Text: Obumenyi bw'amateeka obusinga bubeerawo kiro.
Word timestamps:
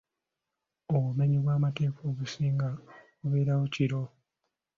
Obumenyi 0.95 1.37
bw'amateeka 1.43 2.01
obusinga 2.09 2.67
bubeerawo 3.19 3.65
kiro. 3.75 4.01